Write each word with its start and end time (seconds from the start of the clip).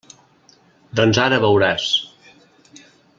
Doncs 0.99 1.19
ara 1.25 1.39
veuràs. 1.45 1.85